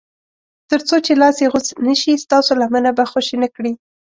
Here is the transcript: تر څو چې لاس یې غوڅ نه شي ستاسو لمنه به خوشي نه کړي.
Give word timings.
تر 0.69 0.79
څو 0.87 0.95
چې 1.05 1.13
لاس 1.21 1.35
یې 1.43 1.47
غوڅ 1.51 1.67
نه 1.85 1.93
شي 2.01 2.13
ستاسو 2.25 2.51
لمنه 2.61 2.91
به 2.97 3.03
خوشي 3.11 3.35
نه 3.43 3.47
کړي. 3.55 3.71